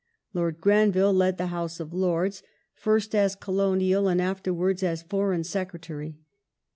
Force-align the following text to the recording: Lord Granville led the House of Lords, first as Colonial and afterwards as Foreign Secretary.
Lord 0.33 0.59
Granville 0.59 1.13
led 1.13 1.37
the 1.37 1.45
House 1.53 1.79
of 1.79 1.93
Lords, 1.93 2.41
first 2.73 3.13
as 3.13 3.35
Colonial 3.35 4.07
and 4.07 4.19
afterwards 4.19 4.81
as 4.81 5.03
Foreign 5.03 5.43
Secretary. 5.43 6.17